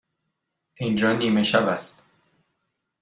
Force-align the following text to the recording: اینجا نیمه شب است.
اینجا 0.75 1.13
نیمه 1.13 1.43
شب 1.43 1.67
است. 1.67 2.03